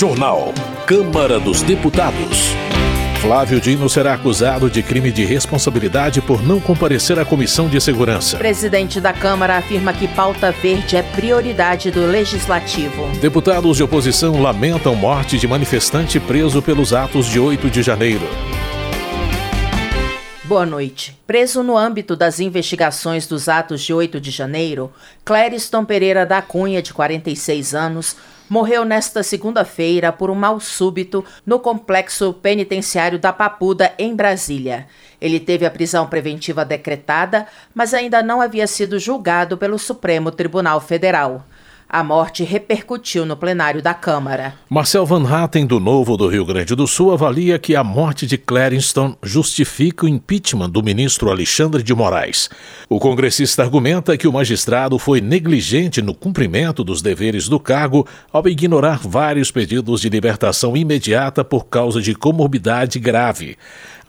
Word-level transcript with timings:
Jornal. 0.00 0.54
Câmara 0.86 1.38
dos 1.38 1.60
Deputados. 1.60 2.54
Flávio 3.20 3.60
Dino 3.60 3.86
será 3.86 4.14
acusado 4.14 4.70
de 4.70 4.82
crime 4.82 5.12
de 5.12 5.26
responsabilidade 5.26 6.22
por 6.22 6.42
não 6.42 6.58
comparecer 6.58 7.18
à 7.18 7.24
Comissão 7.26 7.68
de 7.68 7.78
Segurança. 7.82 8.38
Presidente 8.38 8.98
da 8.98 9.12
Câmara 9.12 9.58
afirma 9.58 9.92
que 9.92 10.08
pauta 10.08 10.52
verde 10.52 10.96
é 10.96 11.02
prioridade 11.02 11.90
do 11.90 12.06
Legislativo. 12.06 13.08
Deputados 13.20 13.76
de 13.76 13.82
oposição 13.82 14.40
lamentam 14.40 14.94
morte 14.94 15.36
de 15.38 15.46
manifestante 15.46 16.18
preso 16.18 16.62
pelos 16.62 16.94
atos 16.94 17.26
de 17.26 17.38
8 17.38 17.68
de 17.68 17.82
janeiro. 17.82 18.26
Boa 20.44 20.64
noite. 20.64 21.16
Preso 21.26 21.62
no 21.62 21.76
âmbito 21.76 22.16
das 22.16 22.40
investigações 22.40 23.26
dos 23.26 23.48
atos 23.48 23.82
de 23.82 23.92
8 23.92 24.18
de 24.18 24.32
janeiro, 24.32 24.90
Clériston 25.24 25.84
Pereira 25.84 26.26
da 26.26 26.40
Cunha, 26.42 26.82
de 26.82 26.92
46 26.92 27.72
anos, 27.72 28.16
morreu 28.50 28.84
nesta 28.84 29.22
segunda-feira 29.22 30.12
por 30.12 30.28
um 30.28 30.34
mal 30.34 30.58
súbito 30.58 31.24
no 31.46 31.60
complexo 31.60 32.34
penitenciário 32.34 33.16
da 33.16 33.32
Papuda, 33.32 33.94
em 33.96 34.14
Brasília. 34.14 34.88
Ele 35.20 35.38
teve 35.38 35.64
a 35.64 35.70
prisão 35.70 36.08
preventiva 36.08 36.64
decretada, 36.64 37.46
mas 37.72 37.94
ainda 37.94 38.24
não 38.24 38.40
havia 38.40 38.66
sido 38.66 38.98
julgado 38.98 39.56
pelo 39.56 39.78
Supremo 39.78 40.32
Tribunal 40.32 40.80
Federal. 40.80 41.46
A 41.92 42.04
morte 42.04 42.44
repercutiu 42.44 43.26
no 43.26 43.36
plenário 43.36 43.82
da 43.82 43.92
Câmara. 43.92 44.54
Marcel 44.68 45.04
Van 45.04 45.26
Hatten, 45.26 45.66
do 45.66 45.80
Novo 45.80 46.16
do 46.16 46.28
Rio 46.28 46.46
Grande 46.46 46.76
do 46.76 46.86
Sul, 46.86 47.12
avalia 47.12 47.58
que 47.58 47.74
a 47.74 47.82
morte 47.82 48.28
de 48.28 48.38
Clarinston 48.38 49.16
justifica 49.20 50.06
o 50.06 50.08
impeachment 50.08 50.70
do 50.70 50.84
ministro 50.84 51.30
Alexandre 51.30 51.82
de 51.82 51.92
Moraes. 51.92 52.48
O 52.88 53.00
congressista 53.00 53.64
argumenta 53.64 54.16
que 54.16 54.28
o 54.28 54.32
magistrado 54.32 55.00
foi 55.00 55.20
negligente 55.20 56.00
no 56.00 56.14
cumprimento 56.14 56.84
dos 56.84 57.02
deveres 57.02 57.48
do 57.48 57.58
cargo 57.58 58.06
ao 58.32 58.46
ignorar 58.46 59.00
vários 59.02 59.50
pedidos 59.50 60.00
de 60.00 60.08
libertação 60.08 60.76
imediata 60.76 61.42
por 61.42 61.66
causa 61.66 62.00
de 62.00 62.14
comorbidade 62.14 63.00
grave. 63.00 63.58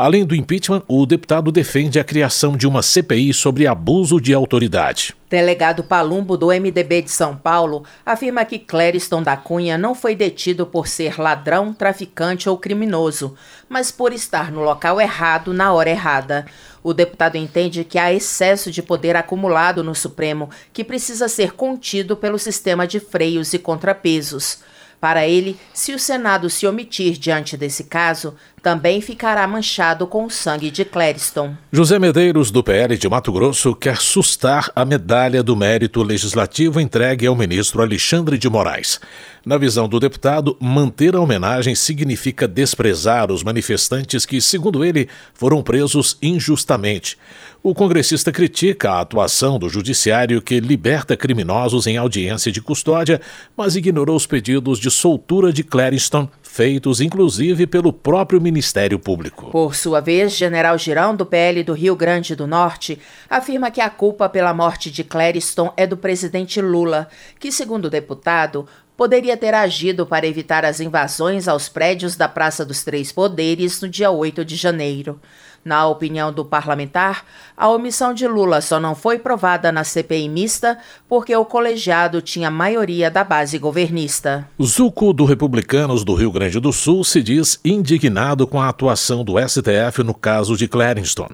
Além 0.02 0.26
do 0.26 0.34
impeachment, 0.34 0.82
o 0.88 1.06
deputado 1.06 1.52
defende 1.52 2.00
a 2.00 2.04
criação 2.04 2.58
de 2.58 2.68
uma 2.68 2.82
CPI 2.82 3.36
sobre 3.36 3.68
abuso 3.68 4.20
de 4.20 4.34
autoridade. 4.34 5.14
Delegado 5.30 5.84
Palumbo, 5.84 6.36
do 6.36 6.48
MDB 6.48 7.04
de 7.04 7.12
São 7.12 7.38
Paulo, 7.38 7.84
afirma 8.04 8.44
que 8.44 8.58
Clériston 8.58 9.22
da 9.22 9.38
Cunha 9.38 9.78
não 9.78 9.94
foi 9.94 10.16
detido 10.16 10.66
por 10.66 10.88
ser 10.88 11.20
ladrão, 11.20 11.72
traficante 11.72 12.50
ou 12.50 12.58
criminoso, 12.58 13.36
mas 13.70 13.92
por 13.92 14.12
estar 14.12 14.52
no 14.52 14.64
local 14.64 15.00
errado 15.00 15.54
na 15.54 15.72
hora 15.72 15.92
errada. 15.92 16.48
O 16.82 16.96
deputado 16.96 17.36
entende 17.36 17.84
que 17.84 18.00
há 18.00 18.12
excesso 18.12 18.72
de 18.72 18.82
poder 18.82 19.16
acumulado 19.16 19.84
no 19.84 19.94
Supremo 19.94 20.50
que 20.74 20.84
precisa 20.84 21.30
ser 21.30 21.52
contido 21.52 22.18
pelo 22.18 22.40
sistema 22.40 22.88
de 22.88 23.00
freios 23.00 23.54
e 23.54 23.60
contrapesos. 23.60 24.64
Para 25.02 25.28
ele, 25.28 25.60
se 25.74 25.96
o 25.96 26.00
Senado 26.00 26.48
se 26.48 26.68
omitir 26.68 27.18
diante 27.18 27.58
desse 27.58 27.86
caso, 27.86 28.36
também 28.62 29.02
ficará 29.02 29.48
manchado 29.48 30.06
com 30.06 30.26
o 30.26 30.30
sangue 30.30 30.70
de 30.70 30.86
Clériston. 30.86 31.56
José 31.72 31.98
Medeiros, 31.98 32.52
do 32.52 32.64
PL 32.64 32.98
de 32.98 33.10
Mato 33.10 33.32
Grosso, 33.32 33.76
quer 33.76 33.98
sustar 33.98 34.72
a 34.76 34.86
medalha 34.86 35.42
do 35.42 35.56
mérito 35.56 36.04
legislativo 36.04 36.80
entregue 36.80 37.26
ao 37.26 37.36
ministro 37.36 37.82
Alexandre 37.82 38.38
de 38.38 38.50
Moraes. 38.50 39.00
Na 39.44 39.58
visão 39.58 39.90
do 39.90 40.00
deputado, 40.00 40.56
manter 40.60 41.16
a 41.16 41.20
homenagem 41.20 41.74
significa 41.74 42.48
desprezar 42.48 43.32
os 43.32 43.44
manifestantes 43.44 44.24
que, 44.24 44.40
segundo 44.40 44.86
ele, 44.86 45.10
foram 45.34 45.64
presos 45.64 46.16
injustamente. 46.22 47.18
O 47.64 47.74
congressista 47.74 48.32
critica 48.32 48.92
a 48.92 49.02
atuação 49.02 49.58
do 49.58 49.70
judiciário 49.70 50.42
que 50.42 50.60
liberta 50.60 51.18
criminosos 51.18 51.88
em 51.88 51.98
audiência 51.98 52.52
de 52.52 52.62
custódia, 52.62 53.22
mas 53.56 53.76
ignorou 53.76 54.16
os 54.16 54.28
pedidos 54.28 54.80
de 54.80 54.92
soltura 54.92 55.52
de 55.52 55.64
Clariston, 55.64 56.28
feitos 56.42 57.02
inclusive 57.02 57.66
pelo 57.66 57.94
próprio 57.94 58.42
Ministério 58.52 59.00
Público. 59.00 59.50
Por 59.50 59.74
sua 59.74 60.02
vez, 60.02 60.34
General 60.34 60.78
Girão, 60.78 61.16
do 61.16 61.26
PL 61.26 61.64
do 61.64 61.74
Rio 61.74 61.96
Grande 61.96 62.36
do 62.36 62.46
Norte, 62.46 63.00
afirma 63.30 63.72
que 63.72 63.80
a 63.80 63.90
culpa 63.90 64.28
pela 64.28 64.54
morte 64.54 64.92
de 64.92 65.04
Clariston 65.04 65.74
é 65.78 65.88
do 65.88 65.96
presidente 65.96 66.62
Lula, 66.62 67.08
que, 67.40 67.52
segundo 67.52 67.86
o 67.86 67.90
deputado, 67.90 68.68
poderia 68.98 69.36
ter 69.36 69.56
agido 69.56 70.06
para 70.06 70.28
evitar 70.28 70.64
as 70.64 70.80
invasões 70.80 71.48
aos 71.48 71.68
prédios 71.68 72.16
da 72.16 72.28
Praça 72.28 72.64
dos 72.64 72.84
Três 72.84 73.12
Poderes 73.12 73.82
no 73.82 73.90
dia 73.90 74.12
8 74.12 74.46
de 74.46 74.56
janeiro. 74.56 75.20
Na 75.64 75.88
opinião 75.88 76.34
do 76.34 76.44
parlamentar, 76.44 77.24
a 77.56 77.70
omissão 77.70 78.14
de 78.14 78.28
Lula 78.28 78.62
só 78.62 78.80
não 78.80 78.96
foi 78.96 79.20
provada 79.20 79.72
na 79.72 79.84
CPI 79.84 80.28
mista 80.28 80.80
porque 81.08 81.36
o 81.36 81.46
colegiado 81.46 82.22
tinha 82.22 82.50
maioria 82.50 83.12
da 83.12 83.24
base 83.24 83.60
governista. 83.60 84.48
Zuco 84.62 85.14
do 85.14 85.24
Republicanos 85.24 86.04
do 86.04 86.16
Rio 86.16 86.32
Grande 86.32 86.60
do 86.60 86.74
Sul 86.74 87.04
se 87.04 87.22
diz 87.22 87.60
indignado 87.64 88.48
com 88.48 88.60
a 88.60 88.70
atuação 88.70 89.24
do 89.24 89.36
STF 89.38 90.04
no 90.04 90.16
caso 90.16 90.58
de 90.58 90.68
Clarinston. 90.68 91.30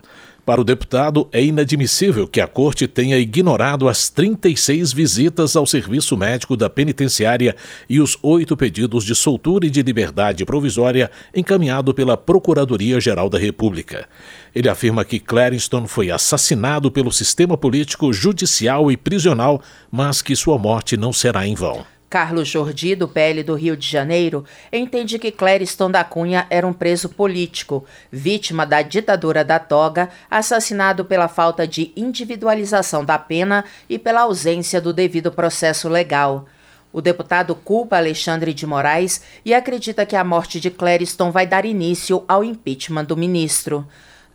Para 0.47 0.62
o 0.62 0.63
deputado, 0.63 1.28
é 1.34 1.44
inadmissível 1.44 2.25
que 2.25 2.40
a 2.40 2.47
corte 2.47 2.88
tenha 2.88 3.18
ignorado 3.18 3.90
as 3.90 4.09
36 4.09 4.94
visitas 4.94 5.58
ao 5.58 5.66
serviço 5.66 6.16
médico 6.16 6.56
da 6.56 6.69
penitenciária 6.69 7.53
e 7.90 8.00
os 8.00 8.18
oito 8.24 8.56
pedidos 8.56 9.03
de 9.03 9.13
soltura 9.13 9.66
e 9.66 9.69
de 9.69 9.81
liberdade 9.81 10.46
provisória 10.46 11.12
encaminhado 11.35 11.94
pela 11.94 12.16
Procuradoria-Geral 12.16 13.30
da 13.30 13.38
República. 13.38 14.08
Ele 14.56 14.69
afirma 14.69 15.03
que 15.03 15.19
Clariston 15.19 15.85
foi 15.85 16.12
assassinado 16.12 16.90
pelo 16.90 17.12
sistema 17.12 17.58
político, 17.58 18.14
judicial 18.14 18.90
e 18.90 18.96
prisional, 18.96 19.62
mas 19.91 20.22
que 20.22 20.34
sua 20.34 20.58
morte 20.58 20.96
não 20.96 21.12
será 21.12 21.46
em 21.46 21.56
vão. 21.56 21.97
Carlos 22.09 22.47
Jordi, 22.47 22.95
do 22.95 23.07
PL 23.07 23.44
do 23.44 23.53
Rio 23.53 23.75
de 23.75 23.85
Janeiro, 23.85 24.45
entende 24.72 25.19
que 25.19 25.29
Clériston 25.29 25.91
da 25.91 26.06
Cunha 26.06 26.47
era 26.50 26.66
um 26.66 26.72
preso 26.72 27.09
político, 27.09 27.84
vítima 28.09 28.66
da 28.66 28.81
ditadura 28.81 29.44
da 29.44 29.59
toga, 29.59 30.09
assassinado 30.31 31.03
pela 31.03 31.28
falta 31.28 31.67
de 31.67 31.91
individualização 31.97 33.03
da 33.03 33.19
pena 33.19 33.66
e 33.90 34.00
pela 34.00 34.22
ausência 34.22 34.79
do 34.79 34.94
devido 34.94 35.31
processo 35.31 35.90
legal. 35.90 36.46
O 36.94 37.01
deputado 37.01 37.53
culpa 37.53 37.97
Alexandre 37.97 38.53
de 38.53 38.66
Moraes 38.66 39.22
e 39.44 39.53
acredita 39.53 40.06
que 40.06 40.16
a 40.16 40.23
morte 40.23 40.62
de 40.62 40.72
Clériston 40.72 41.29
vai 41.29 41.46
dar 41.46 41.66
início 41.66 42.23
ao 42.25 42.41
impeachment 42.41 43.03
do 43.03 43.17
ministro. 43.17 43.85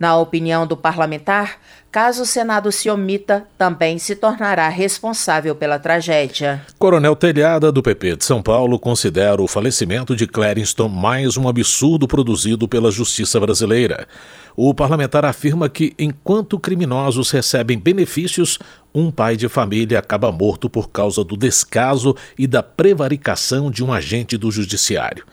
Na 0.03 0.17
opinião 0.17 0.67
do 0.67 0.77
parlamentar, 0.77 1.61
caso 1.93 2.23
o 2.23 2.27
Senado 2.27 2.73
se 2.73 2.91
omita, 2.91 3.47
também 3.57 4.01
se 4.01 4.17
tornará 4.17 4.69
responsável 4.69 5.55
pela 5.55 5.79
tragédia. 5.79 6.61
Coronel 6.77 7.15
Telhada, 7.15 7.71
do 7.71 7.85
PP 7.85 8.17
de 8.17 8.25
São 8.25 8.43
Paulo, 8.43 8.81
considera 8.81 9.41
o 9.41 9.47
falecimento 9.47 10.17
de 10.17 10.27
Clarinston 10.27 10.89
mais 10.89 11.37
um 11.37 11.49
absurdo 11.49 12.09
produzido 12.09 12.67
pela 12.67 12.91
justiça 12.91 13.39
brasileira. 13.39 14.09
O 14.57 14.75
parlamentar 14.75 15.25
afirma 15.25 15.69
que, 15.69 15.95
enquanto 15.97 16.59
criminosos 16.59 17.31
recebem 17.31 17.79
benefícios, 17.79 18.59
um 18.93 19.09
pai 19.09 19.37
de 19.37 19.49
família 19.49 20.01
acaba 20.01 20.33
morto 20.33 20.69
por 20.69 20.91
causa 20.91 21.23
do 21.23 21.37
descaso 21.37 22.17
e 22.37 22.49
da 22.49 22.61
prevaricação 22.61 23.71
de 23.71 23.85
um 23.85 23.93
agente 23.93 24.37
do 24.37 24.51
judiciário. 24.51 25.25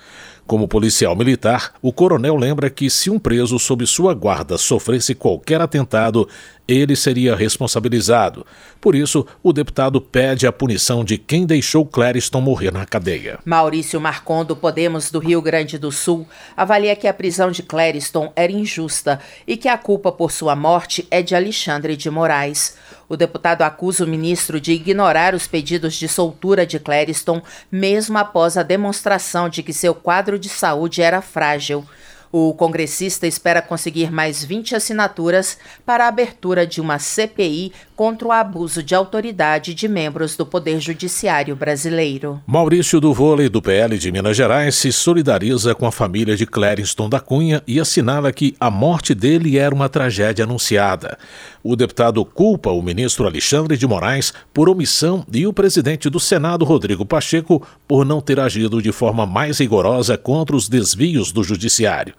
Como 0.50 0.68
policial 0.68 1.16
militar, 1.16 1.76
o 1.80 1.94
coronel 1.94 2.36
lembra 2.36 2.72
que 2.72 2.90
se 2.90 3.08
um 3.08 3.20
preso 3.20 3.60
sob 3.60 3.86
sua 3.86 4.16
guarda 4.16 4.58
sofresse 4.58 5.14
qualquer 5.14 5.62
atentado, 5.62 6.28
ele 6.68 6.96
seria 6.96 7.36
responsabilizado. 7.36 8.44
Por 8.82 8.96
isso, 8.96 9.28
o 9.44 9.54
deputado 9.54 10.02
pede 10.02 10.48
a 10.48 10.52
punição 10.52 11.04
de 11.04 11.20
quem 11.20 11.46
deixou 11.46 11.86
Clériston 11.86 12.42
morrer 12.42 12.72
na 12.72 12.84
cadeia. 12.84 13.38
Maurício 13.46 14.02
Marcon, 14.02 14.44
do 14.44 14.56
Podemos 14.56 15.12
do 15.12 15.20
Rio 15.20 15.40
Grande 15.40 15.78
do 15.78 15.92
Sul, 15.92 16.28
avalia 16.58 16.96
que 16.96 17.08
a 17.08 17.14
prisão 17.14 17.52
de 17.52 17.62
Clériston 17.62 18.34
era 18.36 18.52
injusta 18.52 19.20
e 19.46 19.56
que 19.56 19.68
a 19.68 19.78
culpa 19.78 20.12
por 20.12 20.32
sua 20.32 20.56
morte 20.56 21.08
é 21.12 21.22
de 21.22 21.36
Alexandre 21.36 21.96
de 21.96 22.10
Moraes. 22.10 22.76
O 23.10 23.18
deputado 23.18 23.64
acusa 23.64 24.06
o 24.06 24.08
ministro 24.08 24.62
de 24.62 24.72
ignorar 24.72 25.34
os 25.34 25.48
pedidos 25.48 25.96
de 25.96 26.08
soltura 26.08 26.64
de 26.64 26.80
Clériston, 26.80 27.42
mesmo 27.72 28.20
após 28.20 28.56
a 28.56 28.62
demonstração 28.62 29.50
de 29.50 29.64
que 29.64 29.74
seu 29.74 29.96
quadro 29.96 30.38
de 30.38 30.48
saúde 30.48 31.02
era 31.02 31.20
frágil. 31.20 31.84
O 32.32 32.54
congressista 32.54 33.26
espera 33.26 33.60
conseguir 33.60 34.12
mais 34.12 34.44
20 34.44 34.76
assinaturas 34.76 35.58
para 35.84 36.06
a 36.06 36.08
abertura 36.10 36.66
de 36.66 36.80
uma 36.80 37.00
CPI 37.00 37.74
contra 37.96 38.28
o 38.28 38.32
abuso 38.32 38.84
de 38.84 38.94
autoridade 38.94 39.74
de 39.74 39.88
membros 39.88 40.38
do 40.38 40.46
Poder 40.46 40.80
Judiciário 40.80 41.56
brasileiro. 41.56 42.40
Maurício 42.46 43.02
do 43.02 43.12
Vôlei, 43.16 43.50
do 43.50 43.64
PL 43.64 43.98
de 43.98 44.12
Minas 44.12 44.38
Gerais, 44.38 44.76
se 44.76 44.92
solidariza 44.92 45.74
com 45.74 45.88
a 45.88 45.92
família 45.92 46.38
de 46.38 46.46
Clériston 46.46 47.10
da 47.10 47.20
Cunha 47.20 47.64
e 47.66 47.80
assinala 47.80 48.32
que 48.32 48.56
a 48.60 48.70
morte 48.70 49.16
dele 49.16 49.58
era 49.58 49.74
uma 49.74 49.90
tragédia 49.90 50.46
anunciada. 50.46 51.18
O 51.64 51.76
deputado 51.76 52.24
culpa 52.24 52.70
o 52.70 52.82
ministro 52.82 53.26
Alexandre 53.26 53.76
de 53.76 53.88
Moraes 53.88 54.32
por 54.54 54.70
omissão 54.70 55.26
e 55.34 55.48
o 55.48 55.52
presidente 55.52 56.12
do 56.12 56.20
Senado, 56.20 56.64
Rodrigo 56.64 57.06
Pacheco, 57.06 57.68
por 57.88 58.06
não 58.06 58.22
ter 58.22 58.40
agido 58.40 58.82
de 58.84 58.92
forma 58.92 59.26
mais 59.26 59.58
rigorosa 59.58 60.16
contra 60.16 60.56
os 60.56 60.70
desvios 60.70 61.32
do 61.32 61.44
judiciário. 61.44 62.19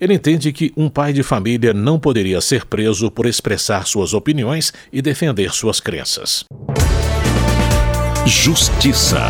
Ele 0.00 0.14
entende 0.14 0.52
que 0.52 0.72
um 0.76 0.88
pai 0.88 1.12
de 1.12 1.22
família 1.22 1.74
não 1.74 1.98
poderia 1.98 2.40
ser 2.40 2.64
preso 2.64 3.10
por 3.10 3.26
expressar 3.26 3.86
suas 3.86 4.14
opiniões 4.14 4.72
e 4.92 5.02
defender 5.02 5.52
suas 5.52 5.80
crenças. 5.80 6.44
Justiça. 8.26 9.28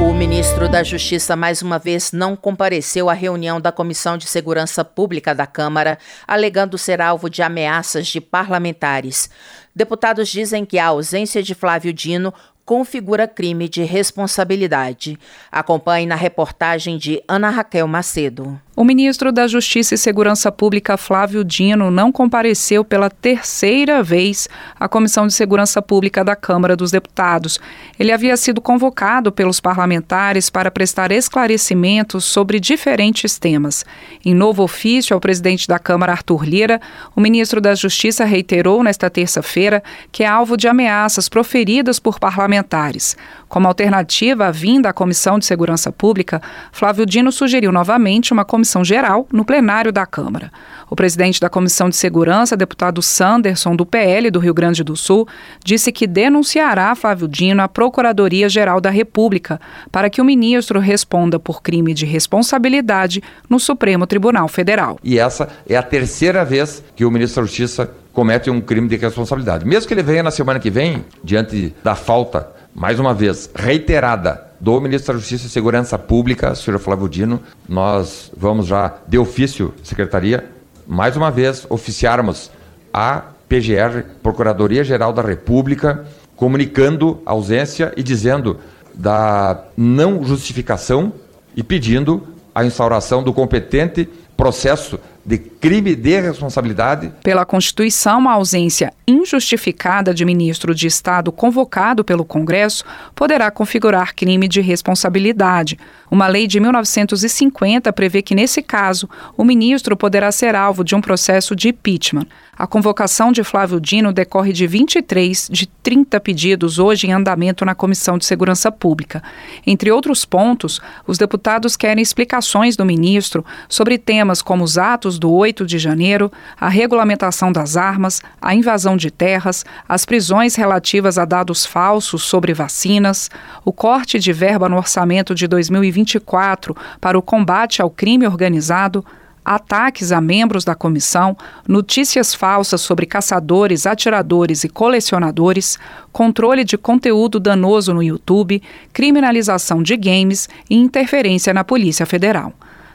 O 0.00 0.12
ministro 0.12 0.68
da 0.68 0.82
Justiça, 0.82 1.36
mais 1.36 1.62
uma 1.62 1.78
vez, 1.78 2.10
não 2.10 2.34
compareceu 2.34 3.08
à 3.08 3.12
reunião 3.12 3.60
da 3.60 3.70
Comissão 3.70 4.18
de 4.18 4.26
Segurança 4.26 4.84
Pública 4.84 5.34
da 5.34 5.46
Câmara, 5.46 5.96
alegando 6.26 6.76
ser 6.76 7.00
alvo 7.00 7.30
de 7.30 7.40
ameaças 7.42 8.08
de 8.08 8.20
parlamentares. 8.20 9.30
Deputados 9.74 10.28
dizem 10.28 10.64
que 10.64 10.78
a 10.78 10.86
ausência 10.86 11.42
de 11.42 11.54
Flávio 11.54 11.92
Dino 11.92 12.34
configura 12.64 13.28
crime 13.28 13.68
de 13.68 13.82
responsabilidade. 13.82 15.18
Acompanhe 15.50 16.06
na 16.06 16.14
reportagem 16.14 16.96
de 16.96 17.22
Ana 17.28 17.50
Raquel 17.50 17.86
Macedo. 17.86 18.60
O 18.74 18.84
ministro 18.84 19.30
da 19.30 19.46
Justiça 19.46 19.94
e 19.94 19.98
Segurança 19.98 20.50
Pública, 20.50 20.96
Flávio 20.96 21.44
Dino, 21.44 21.90
não 21.90 22.10
compareceu 22.10 22.82
pela 22.82 23.10
terceira 23.10 24.02
vez 24.02 24.48
à 24.80 24.88
Comissão 24.88 25.26
de 25.26 25.34
Segurança 25.34 25.82
Pública 25.82 26.24
da 26.24 26.34
Câmara 26.34 26.74
dos 26.74 26.90
Deputados. 26.90 27.60
Ele 27.98 28.10
havia 28.10 28.34
sido 28.34 28.62
convocado 28.62 29.30
pelos 29.30 29.60
parlamentares 29.60 30.48
para 30.48 30.70
prestar 30.70 31.12
esclarecimentos 31.12 32.24
sobre 32.24 32.58
diferentes 32.58 33.38
temas. 33.38 33.84
Em 34.24 34.34
novo 34.34 34.62
ofício 34.62 35.12
ao 35.12 35.20
presidente 35.20 35.68
da 35.68 35.78
Câmara, 35.78 36.12
Arthur 36.12 36.42
Lira, 36.42 36.80
o 37.14 37.20
ministro 37.20 37.60
da 37.60 37.74
Justiça 37.74 38.24
reiterou 38.24 38.82
nesta 38.82 39.10
terça-feira 39.10 39.82
que 40.10 40.22
é 40.22 40.26
alvo 40.26 40.56
de 40.56 40.66
ameaças 40.66 41.28
proferidas 41.28 41.98
por 41.98 42.18
parlamentares. 42.18 43.18
Como 43.50 43.68
alternativa 43.68 44.46
à 44.46 44.50
vinda 44.50 44.88
à 44.88 44.92
Comissão 44.94 45.38
de 45.38 45.44
Segurança 45.44 45.92
Pública, 45.92 46.40
Flávio 46.72 47.04
Dino 47.04 47.30
sugeriu 47.30 47.70
novamente 47.70 48.32
uma 48.32 48.46
comissão 48.46 48.61
geral 48.84 49.26
no 49.32 49.44
plenário 49.44 49.92
da 49.92 50.06
Câmara. 50.06 50.50
O 50.88 50.96
presidente 50.96 51.40
da 51.40 51.48
Comissão 51.48 51.88
de 51.88 51.96
Segurança, 51.96 52.56
deputado 52.56 53.00
Sanderson, 53.00 53.74
do 53.74 53.86
PL 53.86 54.30
do 54.30 54.38
Rio 54.38 54.52
Grande 54.52 54.84
do 54.84 54.94
Sul, 54.94 55.26
disse 55.64 55.90
que 55.90 56.06
denunciará 56.06 56.94
Flávio 56.94 57.26
Dino 57.26 57.62
à 57.62 57.68
Procuradoria-Geral 57.68 58.80
da 58.80 58.90
República 58.90 59.60
para 59.90 60.10
que 60.10 60.20
o 60.20 60.24
ministro 60.24 60.78
responda 60.78 61.38
por 61.38 61.62
crime 61.62 61.94
de 61.94 62.04
responsabilidade 62.04 63.22
no 63.48 63.58
Supremo 63.58 64.06
Tribunal 64.06 64.48
Federal. 64.48 64.98
E 65.02 65.18
essa 65.18 65.48
é 65.68 65.76
a 65.76 65.82
terceira 65.82 66.44
vez 66.44 66.84
que 66.94 67.04
o 67.04 67.10
ministro 67.10 67.40
da 67.40 67.46
Justiça 67.46 67.90
comete 68.12 68.50
um 68.50 68.60
crime 68.60 68.88
de 68.88 68.96
responsabilidade. 68.96 69.64
Mesmo 69.64 69.88
que 69.88 69.94
ele 69.94 70.02
venha 70.02 70.22
na 70.22 70.30
semana 70.30 70.60
que 70.60 70.70
vem, 70.70 71.04
diante 71.24 71.74
da 71.82 71.94
falta 71.94 72.50
mais 72.74 72.98
uma 72.98 73.12
vez, 73.14 73.50
reiterada 73.54 74.51
do 74.62 74.80
Ministro 74.80 75.12
da 75.12 75.18
Justiça 75.18 75.48
e 75.48 75.50
Segurança 75.50 75.98
Pública, 75.98 76.54
senhor 76.54 76.78
Flávio 76.78 77.08
Dino, 77.08 77.40
nós 77.68 78.30
vamos 78.36 78.64
já, 78.68 78.94
de 79.08 79.18
ofício, 79.18 79.74
Secretaria, 79.82 80.48
mais 80.86 81.16
uma 81.16 81.32
vez, 81.32 81.66
oficiarmos 81.68 82.48
a 82.94 83.24
PGR, 83.48 84.04
Procuradoria-Geral 84.22 85.12
da 85.12 85.20
República, 85.20 86.06
comunicando 86.36 87.20
a 87.26 87.32
ausência 87.32 87.92
e 87.96 88.04
dizendo 88.04 88.60
da 88.94 89.64
não 89.76 90.22
justificação 90.22 91.12
e 91.56 91.62
pedindo 91.64 92.22
a 92.54 92.64
instauração 92.64 93.20
do 93.20 93.32
competente 93.32 94.08
processo 94.36 94.96
de 95.24 95.38
crime 95.38 95.94
de 95.94 96.20
responsabilidade. 96.20 97.12
Pela 97.22 97.44
Constituição, 97.44 98.28
a 98.28 98.32
ausência 98.32 98.92
injustificada 99.06 100.12
de 100.12 100.24
ministro 100.24 100.74
de 100.74 100.86
Estado 100.86 101.30
convocado 101.30 102.04
pelo 102.04 102.24
Congresso 102.24 102.84
poderá 103.14 103.50
configurar 103.50 104.14
crime 104.14 104.48
de 104.48 104.60
responsabilidade. 104.60 105.78
Uma 106.10 106.26
lei 106.26 106.46
de 106.46 106.60
1950 106.60 107.92
prevê 107.92 108.20
que, 108.20 108.34
nesse 108.34 108.60
caso, 108.60 109.08
o 109.36 109.44
ministro 109.44 109.96
poderá 109.96 110.30
ser 110.30 110.54
alvo 110.54 110.84
de 110.84 110.94
um 110.94 111.00
processo 111.00 111.56
de 111.56 111.68
impeachment. 111.68 112.26
A 112.56 112.66
convocação 112.66 113.32
de 113.32 113.42
Flávio 113.42 113.80
Dino 113.80 114.12
decorre 114.12 114.52
de 114.52 114.66
23 114.66 115.48
de 115.50 115.66
30 115.66 116.20
pedidos 116.20 116.78
hoje 116.78 117.06
em 117.06 117.12
andamento 117.12 117.64
na 117.64 117.74
Comissão 117.74 118.18
de 118.18 118.26
Segurança 118.26 118.70
Pública. 118.70 119.22
Entre 119.66 119.90
outros 119.90 120.24
pontos, 120.24 120.80
os 121.06 121.16
deputados 121.16 121.76
querem 121.76 122.02
explicações 122.02 122.76
do 122.76 122.84
ministro 122.84 123.44
sobre 123.68 123.96
temas 123.96 124.42
como 124.42 124.62
os 124.62 124.76
atos 124.76 125.11
do 125.18 125.30
8 125.30 125.66
de 125.66 125.78
janeiro, 125.78 126.30
a 126.60 126.68
regulamentação 126.68 127.52
das 127.52 127.76
armas, 127.76 128.22
a 128.40 128.54
invasão 128.54 128.96
de 128.96 129.10
terras, 129.10 129.64
as 129.88 130.04
prisões 130.04 130.54
relativas 130.54 131.18
a 131.18 131.24
dados 131.24 131.64
falsos 131.66 132.22
sobre 132.22 132.54
vacinas, 132.54 133.30
o 133.64 133.72
corte 133.72 134.18
de 134.18 134.32
verba 134.32 134.68
no 134.68 134.76
orçamento 134.76 135.34
de 135.34 135.46
2024 135.46 136.76
para 137.00 137.18
o 137.18 137.22
combate 137.22 137.82
ao 137.82 137.90
crime 137.90 138.26
organizado 138.26 139.04
ataques 139.44 140.12
a 140.12 140.20
membros 140.20 140.64
da 140.64 140.74
comissão, 140.74 141.36
notícias 141.66 142.34
falsas 142.34 142.80
sobre 142.80 143.06
caçadores, 143.06 143.86
atiradores 143.86 144.64
e 144.64 144.68
colecionadores, 144.68 145.78
controle 146.12 146.64
de 146.64 146.78
conteúdo 146.78 147.40
danoso 147.40 147.92
no 147.92 148.02
YouTube, 148.02 148.62
criminalização 148.92 149.82
de 149.82 149.96
games 149.96 150.48
e 150.70 150.76
interferência 150.76 151.52
na 151.52 151.64
Polícia 151.64 152.06
Federal. 152.06 152.52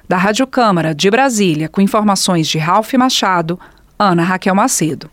Da 0.07 0.15
Rádio 0.15 0.47
Câmara 0.47 0.95
de 0.95 1.09
Brasília, 1.11 1.67
com 1.67 1.81
informações 1.81 2.47
de 2.47 2.57
Ralph 2.57 2.93
Machado, 2.93 3.59
Ana 3.99 4.23
Raquel 4.23 4.55
Macedo. 4.55 5.09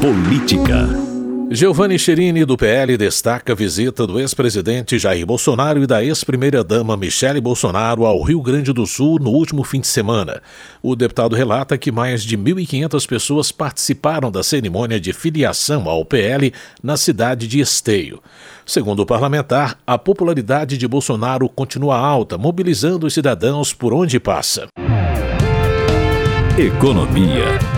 Política. 0.00 1.07
Giovanni 1.50 1.98
Cherini, 1.98 2.44
do 2.44 2.58
PL, 2.58 2.98
destaca 2.98 3.54
a 3.54 3.56
visita 3.56 4.06
do 4.06 4.20
ex-presidente 4.20 4.98
Jair 4.98 5.24
Bolsonaro 5.24 5.82
e 5.82 5.86
da 5.86 6.04
ex-primeira-dama 6.04 6.94
Michele 6.94 7.40
Bolsonaro 7.40 8.04
ao 8.04 8.22
Rio 8.22 8.42
Grande 8.42 8.70
do 8.70 8.86
Sul 8.86 9.18
no 9.18 9.30
último 9.30 9.64
fim 9.64 9.80
de 9.80 9.86
semana. 9.86 10.42
O 10.82 10.94
deputado 10.94 11.34
relata 11.34 11.78
que 11.78 11.90
mais 11.90 12.22
de 12.22 12.36
1.500 12.36 13.08
pessoas 13.08 13.50
participaram 13.50 14.30
da 14.30 14.42
cerimônia 14.42 15.00
de 15.00 15.14
filiação 15.14 15.88
ao 15.88 16.04
PL 16.04 16.52
na 16.82 16.98
cidade 16.98 17.48
de 17.48 17.60
Esteio. 17.60 18.20
Segundo 18.66 19.00
o 19.00 19.06
parlamentar, 19.06 19.78
a 19.86 19.96
popularidade 19.96 20.76
de 20.76 20.86
Bolsonaro 20.86 21.48
continua 21.48 21.96
alta, 21.96 22.36
mobilizando 22.36 23.06
os 23.06 23.14
cidadãos 23.14 23.72
por 23.72 23.94
onde 23.94 24.20
passa. 24.20 24.66
Economia. 26.58 27.77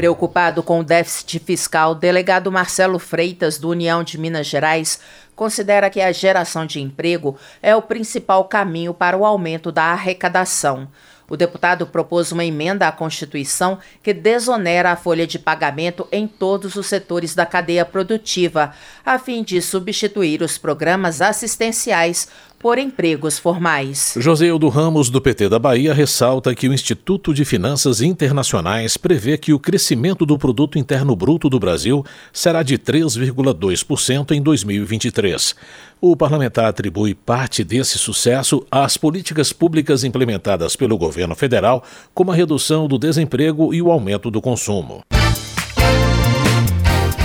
Preocupado 0.00 0.62
com 0.62 0.80
o 0.80 0.82
déficit 0.82 1.38
fiscal, 1.40 1.90
o 1.90 1.94
delegado 1.94 2.50
Marcelo 2.50 2.98
Freitas, 2.98 3.58
do 3.58 3.68
União 3.68 4.02
de 4.02 4.16
Minas 4.16 4.46
Gerais, 4.46 4.98
considera 5.36 5.90
que 5.90 6.00
a 6.00 6.10
geração 6.10 6.64
de 6.64 6.80
emprego 6.80 7.36
é 7.60 7.76
o 7.76 7.82
principal 7.82 8.46
caminho 8.46 8.94
para 8.94 9.14
o 9.14 9.26
aumento 9.26 9.70
da 9.70 9.82
arrecadação. 9.92 10.88
O 11.28 11.36
deputado 11.36 11.86
propôs 11.86 12.32
uma 12.32 12.42
emenda 12.42 12.88
à 12.88 12.92
Constituição 12.92 13.78
que 14.02 14.14
desonera 14.14 14.90
a 14.90 14.96
folha 14.96 15.26
de 15.26 15.38
pagamento 15.38 16.08
em 16.10 16.26
todos 16.26 16.76
os 16.76 16.86
setores 16.86 17.34
da 17.34 17.44
cadeia 17.44 17.84
produtiva, 17.84 18.72
a 19.04 19.18
fim 19.18 19.44
de 19.44 19.60
substituir 19.60 20.40
os 20.40 20.56
programas 20.56 21.20
assistenciais 21.20 22.26
por 22.60 22.78
empregos 22.78 23.38
formais. 23.38 24.14
Joséildo 24.18 24.68
Ramos, 24.68 25.08
do 25.08 25.18
PT 25.18 25.48
da 25.48 25.58
Bahia, 25.58 25.94
ressalta 25.94 26.54
que 26.54 26.68
o 26.68 26.74
Instituto 26.74 27.32
de 27.32 27.42
Finanças 27.42 28.02
Internacionais 28.02 28.98
prevê 28.98 29.38
que 29.38 29.54
o 29.54 29.58
crescimento 29.58 30.26
do 30.26 30.36
Produto 30.36 30.78
Interno 30.78 31.16
Bruto 31.16 31.48
do 31.48 31.58
Brasil 31.58 32.04
será 32.30 32.62
de 32.62 32.76
3,2% 32.76 34.32
em 34.32 34.42
2023. 34.42 35.56
O 36.02 36.14
parlamentar 36.14 36.66
atribui 36.66 37.14
parte 37.14 37.64
desse 37.64 37.98
sucesso 37.98 38.64
às 38.70 38.98
políticas 38.98 39.54
públicas 39.54 40.04
implementadas 40.04 40.76
pelo 40.76 40.98
governo 40.98 41.34
federal, 41.34 41.82
como 42.12 42.30
a 42.30 42.34
redução 42.34 42.86
do 42.86 42.98
desemprego 42.98 43.72
e 43.72 43.80
o 43.80 43.90
aumento 43.90 44.30
do 44.30 44.42
consumo. 44.42 45.00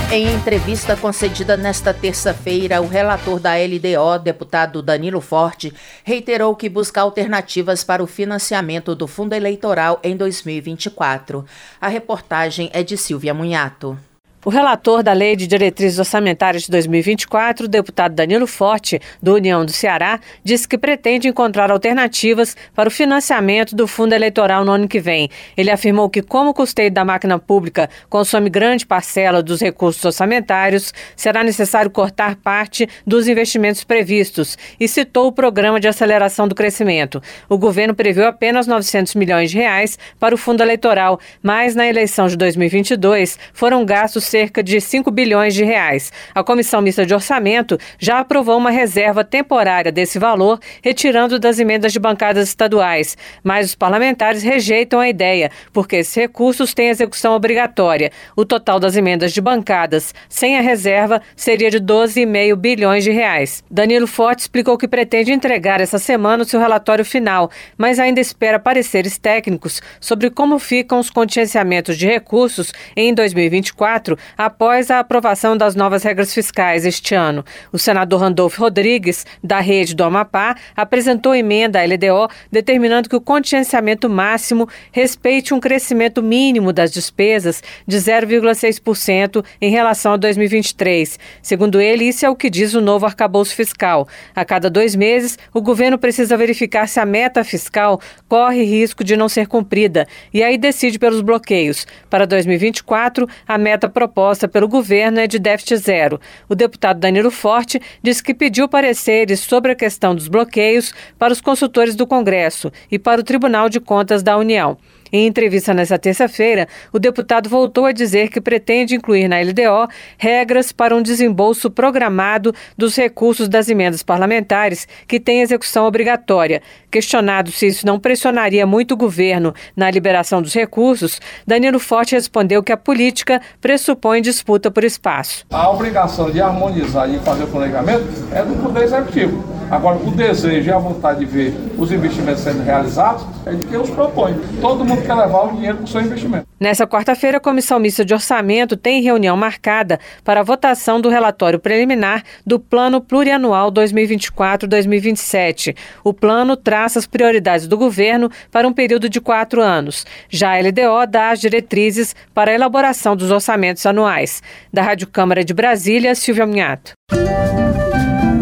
Em 0.08 0.32
entrevista 0.32 0.96
concedida 0.96 1.56
nesta 1.56 1.92
terça-feira, 1.92 2.80
o 2.80 2.86
relator 2.86 3.40
da 3.40 3.54
LDO, 3.56 4.22
deputado 4.22 4.80
Danilo 4.80 5.20
Forte, 5.20 5.74
reiterou 6.04 6.54
que 6.54 6.68
busca 6.68 7.00
alternativas 7.00 7.82
para 7.82 8.04
o 8.04 8.06
financiamento 8.06 8.94
do 8.94 9.08
fundo 9.08 9.34
eleitoral 9.34 9.98
em 10.04 10.16
2024. 10.16 11.44
A 11.80 11.88
reportagem 11.88 12.70
é 12.72 12.84
de 12.84 12.96
Silvia 12.96 13.34
Munhato. 13.34 13.98
O 14.46 14.48
relator 14.48 15.02
da 15.02 15.12
Lei 15.12 15.34
de 15.34 15.44
Diretrizes 15.44 15.98
Orçamentárias 15.98 16.62
de 16.62 16.70
2024, 16.70 17.64
o 17.64 17.68
deputado 17.68 18.14
Danilo 18.14 18.46
Forte, 18.46 19.00
do 19.20 19.34
União 19.34 19.64
do 19.64 19.72
Ceará, 19.72 20.20
disse 20.44 20.68
que 20.68 20.78
pretende 20.78 21.26
encontrar 21.26 21.68
alternativas 21.68 22.56
para 22.72 22.88
o 22.88 22.92
financiamento 22.92 23.74
do 23.74 23.88
fundo 23.88 24.12
eleitoral 24.12 24.64
no 24.64 24.70
ano 24.70 24.86
que 24.86 25.00
vem. 25.00 25.28
Ele 25.56 25.68
afirmou 25.68 26.08
que, 26.08 26.22
como 26.22 26.50
o 26.50 26.54
custeio 26.54 26.92
da 26.92 27.04
máquina 27.04 27.40
pública 27.40 27.90
consome 28.08 28.48
grande 28.48 28.86
parcela 28.86 29.42
dos 29.42 29.60
recursos 29.60 30.04
orçamentários, 30.04 30.94
será 31.16 31.42
necessário 31.42 31.90
cortar 31.90 32.36
parte 32.36 32.88
dos 33.04 33.26
investimentos 33.26 33.82
previstos 33.82 34.56
e 34.78 34.86
citou 34.86 35.26
o 35.26 35.32
programa 35.32 35.80
de 35.80 35.88
aceleração 35.88 36.46
do 36.46 36.54
crescimento. 36.54 37.20
O 37.48 37.58
governo 37.58 37.96
previu 37.96 38.24
apenas 38.24 38.68
900 38.68 39.16
milhões 39.16 39.50
de 39.50 39.56
reais 39.56 39.98
para 40.20 40.36
o 40.36 40.38
fundo 40.38 40.62
eleitoral, 40.62 41.18
mas 41.42 41.74
na 41.74 41.88
eleição 41.88 42.28
de 42.28 42.36
2022 42.36 43.36
foram 43.52 43.84
gastos 43.84 44.35
cerca 44.36 44.62
de 44.62 44.78
5 44.78 45.10
bilhões 45.10 45.54
de 45.54 45.64
reais. 45.64 46.12
A 46.34 46.44
Comissão 46.44 46.82
Mista 46.82 47.06
de 47.06 47.14
Orçamento 47.14 47.78
já 47.98 48.18
aprovou 48.18 48.58
uma 48.58 48.70
reserva 48.70 49.24
temporária 49.24 49.90
desse 49.90 50.18
valor, 50.18 50.60
retirando 50.82 51.38
das 51.38 51.58
emendas 51.58 51.90
de 51.90 51.98
bancadas 51.98 52.46
estaduais. 52.46 53.16
Mas 53.42 53.68
os 53.68 53.74
parlamentares 53.74 54.42
rejeitam 54.42 55.00
a 55.00 55.08
ideia, 55.08 55.50
porque 55.72 55.96
esses 55.96 56.14
recursos 56.14 56.74
têm 56.74 56.90
execução 56.90 57.32
obrigatória. 57.32 58.12
O 58.36 58.44
total 58.44 58.78
das 58.78 58.94
emendas 58.94 59.32
de 59.32 59.40
bancadas, 59.40 60.14
sem 60.28 60.58
a 60.58 60.60
reserva, 60.60 61.22
seria 61.34 61.70
de 61.70 61.80
12,5 61.80 62.56
bilhões 62.56 63.04
de 63.04 63.12
reais. 63.12 63.64
Danilo 63.70 64.06
Forte 64.06 64.40
explicou 64.40 64.76
que 64.76 64.86
pretende 64.86 65.32
entregar 65.32 65.80
essa 65.80 65.98
semana 65.98 66.42
o 66.42 66.46
seu 66.46 66.60
relatório 66.60 67.06
final, 67.06 67.50
mas 67.78 67.98
ainda 67.98 68.20
espera 68.20 68.58
pareceres 68.58 69.16
técnicos 69.16 69.80
sobre 69.98 70.28
como 70.28 70.58
ficam 70.58 71.00
os 71.00 71.08
contingenciamentos 71.08 71.96
de 71.96 72.06
recursos 72.06 72.70
em 72.94 73.14
2024, 73.14 74.18
após 74.36 74.90
a 74.90 75.00
aprovação 75.00 75.56
das 75.56 75.74
novas 75.74 76.02
regras 76.02 76.32
fiscais 76.32 76.84
este 76.84 77.14
ano. 77.14 77.44
O 77.72 77.78
senador 77.78 78.20
Randolfo 78.20 78.60
Rodrigues, 78.60 79.26
da 79.42 79.60
Rede 79.60 79.94
do 79.94 80.04
Amapá, 80.04 80.56
apresentou 80.76 81.34
emenda 81.34 81.80
à 81.80 81.84
LDO 81.84 82.28
determinando 82.50 83.08
que 83.08 83.16
o 83.16 83.20
contingenciamento 83.20 84.08
máximo 84.08 84.68
respeite 84.92 85.52
um 85.52 85.60
crescimento 85.60 86.22
mínimo 86.22 86.72
das 86.72 86.90
despesas 86.90 87.62
de 87.86 87.96
0,6% 87.96 89.44
em 89.60 89.70
relação 89.70 90.12
a 90.12 90.16
2023. 90.16 91.18
Segundo 91.42 91.80
ele, 91.80 92.04
isso 92.04 92.24
é 92.24 92.30
o 92.30 92.36
que 92.36 92.50
diz 92.50 92.74
o 92.74 92.80
novo 92.80 93.06
arcabouço 93.06 93.54
fiscal. 93.54 94.08
A 94.34 94.44
cada 94.44 94.70
dois 94.70 94.94
meses, 94.94 95.38
o 95.52 95.60
governo 95.60 95.98
precisa 95.98 96.36
verificar 96.36 96.88
se 96.88 97.00
a 97.00 97.06
meta 97.06 97.44
fiscal 97.44 98.00
corre 98.28 98.62
risco 98.64 99.04
de 99.04 99.16
não 99.16 99.28
ser 99.28 99.46
cumprida 99.46 100.06
e 100.32 100.42
aí 100.42 100.58
decide 100.58 100.98
pelos 100.98 101.20
bloqueios. 101.20 101.86
Para 102.08 102.26
2024, 102.26 103.28
a 103.46 103.58
meta 103.58 103.88
proposta 103.88 104.15
pelo 104.48 104.66
governo 104.66 105.20
é 105.20 105.26
de 105.26 105.38
déficit 105.38 105.76
zero. 105.76 106.18
O 106.48 106.54
deputado 106.54 106.98
Danilo 106.98 107.30
Forte 107.30 107.78
disse 108.02 108.22
que 108.22 108.32
pediu 108.32 108.66
pareceres 108.66 109.40
sobre 109.40 109.72
a 109.72 109.76
questão 109.76 110.14
dos 110.14 110.26
bloqueios 110.26 110.94
para 111.18 111.34
os 111.34 111.40
consultores 111.42 111.94
do 111.94 112.06
Congresso 112.06 112.72
e 112.90 112.98
para 112.98 113.20
o 113.20 113.24
Tribunal 113.24 113.68
de 113.68 113.78
Contas 113.78 114.22
da 114.22 114.38
União. 114.38 114.78
Em 115.12 115.26
entrevista 115.26 115.72
nesta 115.72 115.98
terça-feira, 115.98 116.66
o 116.92 116.98
deputado 116.98 117.48
voltou 117.48 117.86
a 117.86 117.92
dizer 117.92 118.28
que 118.28 118.40
pretende 118.40 118.94
incluir 118.94 119.28
na 119.28 119.40
LDO 119.40 119.88
regras 120.18 120.72
para 120.72 120.94
um 120.94 121.02
desembolso 121.02 121.70
programado 121.70 122.54
dos 122.76 122.96
recursos 122.96 123.48
das 123.48 123.68
emendas 123.68 124.02
parlamentares 124.02 124.86
que 125.06 125.20
têm 125.20 125.40
execução 125.40 125.86
obrigatória. 125.86 126.62
Questionado 126.90 127.50
se 127.50 127.66
isso 127.66 127.86
não 127.86 127.98
pressionaria 127.98 128.66
muito 128.66 128.92
o 128.92 128.96
governo 128.96 129.54
na 129.76 129.90
liberação 129.90 130.42
dos 130.42 130.54
recursos, 130.54 131.20
Danilo 131.46 131.78
Forte 131.78 132.14
respondeu 132.14 132.62
que 132.62 132.72
a 132.72 132.76
política 132.76 133.40
pressupõe 133.60 134.20
disputa 134.20 134.70
por 134.70 134.84
espaço. 134.84 135.46
A 135.50 135.70
obrigação 135.70 136.30
de 136.30 136.40
harmonizar 136.40 137.08
e 137.12 137.18
fazer 137.20 137.44
o 137.44 137.48
planejamento 137.48 138.06
é 138.32 138.42
do 138.42 138.54
Poder 138.62 138.84
Executivo. 138.84 139.55
Agora, 139.70 139.98
o 139.98 140.10
desejo 140.10 140.68
e 140.68 140.72
a 140.72 140.78
vontade 140.78 141.20
de 141.20 141.26
ver 141.26 141.54
os 141.76 141.90
investimentos 141.90 142.42
sendo 142.42 142.62
realizados 142.62 143.26
é 143.44 143.52
de 143.52 143.66
quem 143.66 143.78
os 143.78 143.90
propõe. 143.90 144.34
Todo 144.60 144.84
mundo 144.84 145.02
quer 145.02 145.14
levar 145.14 145.46
o 145.46 145.52
dinheiro 145.52 145.78
para 145.78 145.84
o 145.84 145.88
seu 145.88 146.00
investimento. 146.00 146.46
Nessa 146.58 146.86
quarta-feira, 146.86 147.38
a 147.38 147.40
Comissão 147.40 147.78
Mista 147.78 148.04
de 148.04 148.14
Orçamento 148.14 148.76
tem 148.76 149.02
reunião 149.02 149.36
marcada 149.36 149.98
para 150.24 150.40
a 150.40 150.42
votação 150.42 151.00
do 151.00 151.08
relatório 151.08 151.58
preliminar 151.58 152.22
do 152.46 152.60
Plano 152.60 153.00
Plurianual 153.00 153.72
2024-2027. 153.72 155.76
O 156.04 156.14
plano 156.14 156.56
traça 156.56 156.98
as 156.98 157.06
prioridades 157.06 157.66
do 157.66 157.76
governo 157.76 158.30
para 158.50 158.68
um 158.68 158.72
período 158.72 159.08
de 159.08 159.20
quatro 159.20 159.60
anos. 159.60 160.06
Já 160.28 160.54
a 160.54 160.60
LDO 160.60 161.06
dá 161.08 161.30
as 161.30 161.40
diretrizes 161.40 162.14
para 162.32 162.52
a 162.52 162.54
elaboração 162.54 163.16
dos 163.16 163.30
orçamentos 163.30 163.84
anuais. 163.84 164.42
Da 164.72 164.82
Rádio 164.82 165.08
Câmara 165.08 165.44
de 165.44 165.52
Brasília, 165.52 166.14
Silvia 166.14 166.46
Minhato. 166.46 166.92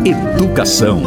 Educação. 0.06 1.00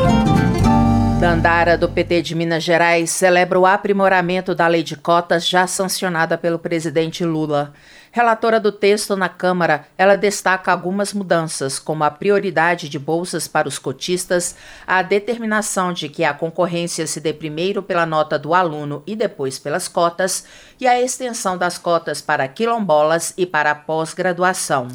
Dandara, 1.19 1.77
do 1.77 1.87
PT 1.87 2.23
de 2.23 2.33
Minas 2.33 2.63
Gerais, 2.63 3.11
celebra 3.11 3.59
o 3.59 3.65
aprimoramento 3.67 4.55
da 4.55 4.65
lei 4.65 4.81
de 4.81 4.95
cotas 4.95 5.47
já 5.47 5.67
sancionada 5.67 6.35
pelo 6.35 6.57
presidente 6.57 7.23
Lula. 7.23 7.73
Relatora 8.11 8.59
do 8.59 8.71
texto 8.71 9.15
na 9.15 9.29
Câmara, 9.29 9.85
ela 9.99 10.15
destaca 10.15 10.71
algumas 10.71 11.13
mudanças, 11.13 11.77
como 11.77 12.03
a 12.03 12.09
prioridade 12.09 12.89
de 12.89 12.97
bolsas 12.97 13.47
para 13.47 13.67
os 13.67 13.77
cotistas, 13.77 14.55
a 14.87 15.03
determinação 15.03 15.93
de 15.93 16.09
que 16.09 16.23
a 16.23 16.33
concorrência 16.33 17.05
se 17.05 17.19
dê 17.19 17.31
primeiro 17.31 17.83
pela 17.83 18.07
nota 18.07 18.39
do 18.39 18.55
aluno 18.55 19.03
e 19.05 19.15
depois 19.15 19.59
pelas 19.59 19.87
cotas, 19.87 20.43
e 20.79 20.87
a 20.87 20.99
extensão 20.99 21.55
das 21.55 21.77
cotas 21.77 22.19
para 22.19 22.47
quilombolas 22.47 23.31
e 23.37 23.45
para 23.45 23.75
pós-graduação. 23.75 24.87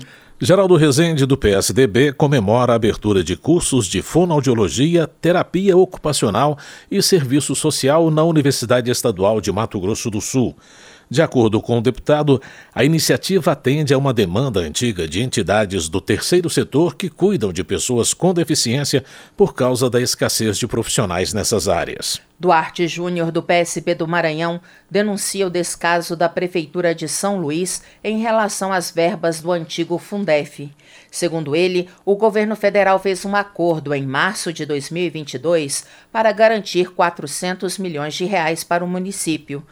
Geraldo 0.44 0.74
Rezende, 0.74 1.24
do 1.24 1.36
PSDB, 1.36 2.12
comemora 2.12 2.72
a 2.72 2.74
abertura 2.74 3.22
de 3.22 3.36
cursos 3.36 3.86
de 3.86 4.02
fonoaudiologia, 4.02 5.08
terapia 5.20 5.76
ocupacional 5.76 6.58
e 6.90 7.00
serviço 7.00 7.54
social 7.54 8.10
na 8.10 8.24
Universidade 8.24 8.90
Estadual 8.90 9.40
de 9.40 9.52
Mato 9.52 9.78
Grosso 9.78 10.10
do 10.10 10.20
Sul. 10.20 10.56
De 11.12 11.20
acordo 11.20 11.60
com 11.60 11.76
o 11.76 11.82
deputado, 11.82 12.40
a 12.74 12.82
iniciativa 12.82 13.52
atende 13.52 13.92
a 13.92 13.98
uma 13.98 14.14
demanda 14.14 14.60
antiga 14.60 15.06
de 15.06 15.20
entidades 15.20 15.86
do 15.86 16.00
terceiro 16.00 16.48
setor 16.48 16.96
que 16.96 17.10
cuidam 17.10 17.52
de 17.52 17.62
pessoas 17.62 18.14
com 18.14 18.32
deficiência 18.32 19.04
por 19.36 19.54
causa 19.54 19.90
da 19.90 20.00
escassez 20.00 20.56
de 20.56 20.66
profissionais 20.66 21.34
nessas 21.34 21.68
áreas. 21.68 22.18
Duarte 22.40 22.88
Júnior, 22.88 23.30
do 23.30 23.42
PSB 23.42 23.94
do 23.94 24.08
Maranhão, 24.08 24.58
denuncia 24.90 25.46
o 25.46 25.50
descaso 25.50 26.16
da 26.16 26.30
Prefeitura 26.30 26.94
de 26.94 27.06
São 27.06 27.38
Luís 27.38 27.82
em 28.02 28.22
relação 28.22 28.72
às 28.72 28.90
verbas 28.90 29.42
do 29.42 29.52
antigo 29.52 29.98
Fundef. 29.98 30.70
Segundo 31.10 31.54
ele, 31.54 31.90
o 32.06 32.16
governo 32.16 32.56
federal 32.56 32.98
fez 32.98 33.22
um 33.26 33.36
acordo 33.36 33.92
em 33.92 34.06
março 34.06 34.50
de 34.50 34.64
2022 34.64 35.84
para 36.10 36.32
garantir 36.32 36.90
400 36.90 37.76
milhões 37.76 38.14
de 38.14 38.24
reais 38.24 38.64
para 38.64 38.82
o 38.82 38.88
município 38.88 39.62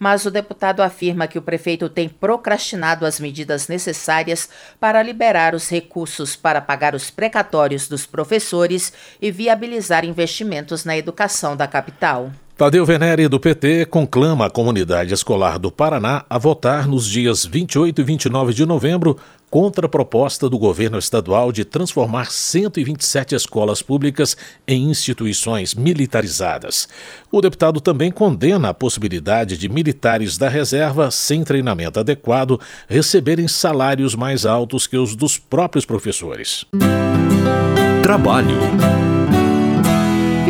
mas 0.00 0.24
o 0.24 0.30
deputado 0.30 0.80
afirma 0.80 1.28
que 1.28 1.38
o 1.38 1.42
prefeito 1.42 1.86
tem 1.90 2.08
procrastinado 2.08 3.04
as 3.04 3.20
medidas 3.20 3.68
necessárias 3.68 4.48
para 4.80 5.02
liberar 5.02 5.54
os 5.54 5.68
recursos 5.68 6.34
para 6.34 6.62
pagar 6.62 6.94
os 6.94 7.10
precatórios 7.10 7.86
dos 7.86 8.06
professores 8.06 8.94
e 9.20 9.30
viabilizar 9.30 10.06
investimentos 10.06 10.86
na 10.86 10.96
educação 10.96 11.54
da 11.54 11.68
capital. 11.68 12.32
Tadeu 12.60 12.84
Venere, 12.84 13.26
do 13.26 13.40
PT, 13.40 13.86
conclama 13.86 14.44
a 14.44 14.50
comunidade 14.50 15.14
escolar 15.14 15.58
do 15.58 15.72
Paraná 15.72 16.26
a 16.28 16.36
votar 16.36 16.86
nos 16.86 17.06
dias 17.06 17.46
28 17.46 18.02
e 18.02 18.04
29 18.04 18.52
de 18.52 18.66
novembro 18.66 19.16
contra 19.48 19.86
a 19.86 19.88
proposta 19.88 20.46
do 20.46 20.58
governo 20.58 20.98
estadual 20.98 21.52
de 21.52 21.64
transformar 21.64 22.30
127 22.30 23.34
escolas 23.34 23.80
públicas 23.80 24.36
em 24.68 24.90
instituições 24.90 25.74
militarizadas. 25.74 26.86
O 27.32 27.40
deputado 27.40 27.80
também 27.80 28.10
condena 28.10 28.68
a 28.68 28.74
possibilidade 28.74 29.56
de 29.56 29.66
militares 29.66 30.36
da 30.36 30.50
reserva, 30.50 31.10
sem 31.10 31.42
treinamento 31.42 31.98
adequado, 31.98 32.60
receberem 32.86 33.48
salários 33.48 34.14
mais 34.14 34.44
altos 34.44 34.86
que 34.86 34.98
os 34.98 35.16
dos 35.16 35.38
próprios 35.38 35.86
professores. 35.86 36.66
Trabalho. 38.02 38.58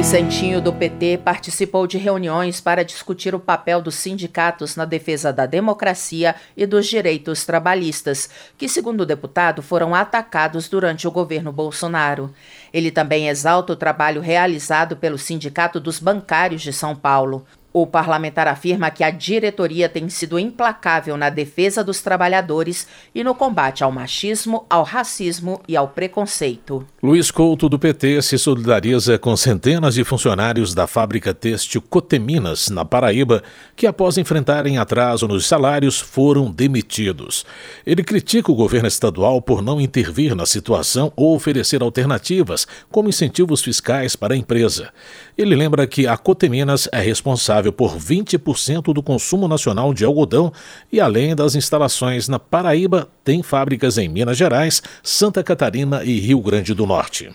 Vicentinho 0.01 0.63
do 0.63 0.73
PT 0.73 1.19
participou 1.19 1.87
de 1.87 1.99
reuniões 1.99 2.59
para 2.59 2.83
discutir 2.83 3.35
o 3.35 3.39
papel 3.39 3.83
dos 3.83 3.97
sindicatos 3.97 4.75
na 4.75 4.87
defesa 4.87 5.31
da 5.31 5.45
democracia 5.45 6.35
e 6.57 6.65
dos 6.65 6.87
direitos 6.87 7.45
trabalhistas, 7.45 8.31
que, 8.57 8.67
segundo 8.67 9.03
o 9.03 9.07
deputado, 9.07 9.61
foram 9.61 9.95
atacados 9.95 10.71
durante 10.71 11.07
o 11.07 11.11
governo 11.11 11.53
Bolsonaro. 11.53 12.33
Ele 12.73 12.91
também 12.91 13.29
exalta 13.29 13.75
o 13.75 13.77
trabalho 13.77 14.23
realizado 14.23 14.97
pelo 14.97 15.19
Sindicato 15.19 15.79
dos 15.79 15.99
Bancários 16.01 16.63
de 16.63 16.73
São 16.73 16.97
Paulo. 16.97 17.45
O 17.73 17.87
parlamentar 17.87 18.49
afirma 18.49 18.91
que 18.91 19.05
a 19.05 19.11
diretoria 19.11 19.89
tem 19.89 20.09
sido 20.09 20.41
implacável 20.41 21.17
na 21.17 21.31
defesa 21.31 21.85
dos 21.85 22.01
trabalhadores 22.01 22.85
e 23.15 23.23
no 23.23 23.33
combate 23.33 23.85
ao 23.85 23.93
machismo, 23.93 24.67
ao 24.69 24.83
racismo 24.83 25.63
e 25.69 25.77
ao 25.77 25.87
preconceito. 25.87 26.85
Luiz 27.01 27.31
Couto, 27.31 27.69
do 27.69 27.79
PT, 27.79 28.23
se 28.23 28.39
solidariza 28.39 29.17
com 29.21 29.37
centenas 29.37 29.95
de 29.95 30.03
funcionários 30.03 30.75
da 30.75 30.89
fábrica 30.89 31.33
têxtil 31.33 31.81
Coteminas, 31.81 32.71
na 32.71 32.85
Paraíba, 32.85 33.41
que, 33.77 33.87
após 33.87 34.19
enfrentarem 34.19 34.77
atraso 34.77 35.29
nos 35.29 35.47
salários, 35.47 36.01
foram 36.01 36.51
demitidos. 36.51 37.47
Ele 37.87 38.03
critica 38.03 38.51
o 38.51 38.57
governo 38.57 38.89
estadual 38.89 39.41
por 39.41 39.63
não 39.63 39.81
intervir 39.81 40.35
na 40.35 40.45
situação 40.45 41.13
ou 41.15 41.37
oferecer 41.37 41.83
alternativas, 41.83 42.67
como 42.91 43.09
incentivos 43.09 43.63
fiscais 43.63 44.17
para 44.17 44.35
a 44.35 44.37
empresa. 44.37 44.91
Ele 45.39 45.55
lembra 45.55 45.87
que 45.87 46.09
a 46.09 46.17
Coteminas 46.17 46.89
é 46.91 47.01
responsável 47.01 47.60
responsável 47.61 47.73
por 47.73 47.97
20% 47.97 48.93
do 48.93 49.03
consumo 49.03 49.47
nacional 49.47 49.93
de 49.93 50.05
algodão 50.05 50.53
e, 50.91 51.01
além 51.01 51.37
das 51.37 51.55
instalações 51.55 52.29
na 52.29 52.39
Paraíba, 52.39 53.09
tem 53.23 53.43
fábricas 53.43 53.99
em 53.99 54.09
Minas 54.09 54.37
Gerais, 54.37 54.83
Santa 55.03 55.43
Catarina 55.43 56.03
e 56.03 56.19
Rio 56.19 56.41
Grande 56.41 56.75
do 56.75 56.87
Norte. 56.87 57.31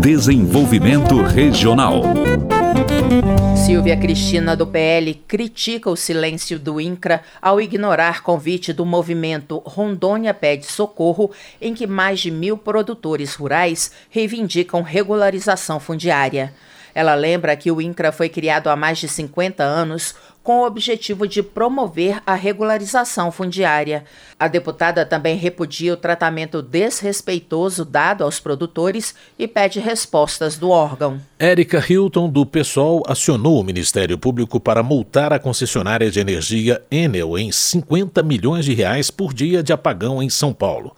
Desenvolvimento 0.00 1.22
Regional. 1.22 2.02
Silvia 3.66 3.96
Cristina 3.96 4.56
do 4.56 4.66
PL 4.66 5.14
critica 5.26 5.90
o 5.90 5.96
silêncio 5.96 6.58
do 6.58 6.80
INCRA 6.80 7.22
ao 7.42 7.60
ignorar 7.60 8.22
convite 8.22 8.72
do 8.72 8.86
movimento 8.86 9.62
Rondônia 9.64 10.32
Pede 10.32 10.66
Socorro, 10.66 11.30
em 11.60 11.74
que 11.74 11.86
mais 11.86 12.20
de 12.20 12.30
mil 12.30 12.56
produtores 12.56 13.34
rurais 13.34 13.92
reivindicam 14.08 14.80
regularização 14.80 15.78
fundiária. 15.78 16.54
Ela 16.98 17.14
lembra 17.14 17.54
que 17.54 17.70
o 17.70 17.80
INCRA 17.80 18.10
foi 18.10 18.28
criado 18.28 18.66
há 18.66 18.74
mais 18.74 18.98
de 18.98 19.06
50 19.06 19.62
anos 19.62 20.16
com 20.42 20.62
o 20.62 20.66
objetivo 20.66 21.28
de 21.28 21.44
promover 21.44 22.20
a 22.26 22.34
regularização 22.34 23.30
fundiária. 23.30 24.04
A 24.36 24.48
deputada 24.48 25.06
também 25.06 25.36
repudia 25.36 25.92
o 25.92 25.96
tratamento 25.96 26.60
desrespeitoso 26.60 27.84
dado 27.84 28.24
aos 28.24 28.40
produtores 28.40 29.14
e 29.38 29.46
pede 29.46 29.78
respostas 29.78 30.56
do 30.56 30.70
órgão. 30.70 31.20
Érica 31.38 31.84
Hilton, 31.86 32.28
do 32.28 32.44
PSOL, 32.44 33.04
acionou 33.06 33.60
o 33.60 33.64
Ministério 33.64 34.18
Público 34.18 34.58
para 34.58 34.82
multar 34.82 35.32
a 35.32 35.38
concessionária 35.38 36.10
de 36.10 36.18
energia 36.18 36.82
Enel 36.90 37.38
em 37.38 37.52
50 37.52 38.22
milhões 38.24 38.64
de 38.64 38.74
reais 38.74 39.08
por 39.08 39.32
dia 39.32 39.62
de 39.62 39.72
apagão 39.72 40.20
em 40.20 40.30
São 40.30 40.52
Paulo. 40.52 40.96